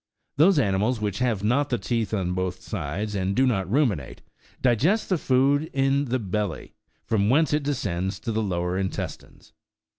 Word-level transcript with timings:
Those 0.37 0.57
animals 0.57 0.99
which 0.99 1.19
have 1.19 1.43
not 1.43 1.69
the 1.69 1.77
teeth 1.77 2.11
on 2.11 2.33
both 2.33 2.59
sides, 2.63 3.13
and 3.13 3.35
do 3.35 3.45
not 3.45 3.69
ruminate, 3.71 4.21
digest 4.59 5.09
the 5.09 5.17
food 5.19 5.69
in 5.73 6.05
the 6.05 6.17
belly, 6.17 6.73
from 7.05 7.29
whence 7.29 7.53
it 7.53 7.61
descends 7.61 8.19
to 8.21 8.31
the 8.31 8.41
lower 8.41 8.79
intestines. 8.79 9.53